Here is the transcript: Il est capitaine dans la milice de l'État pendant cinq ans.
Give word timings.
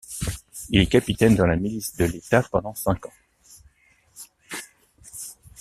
Il 0.71 0.81
est 0.81 0.87
capitaine 0.87 1.35
dans 1.35 1.45
la 1.45 1.55
milice 1.55 1.95
de 1.95 2.05
l'État 2.05 2.41
pendant 2.41 2.73
cinq 2.73 3.05
ans. 3.05 3.13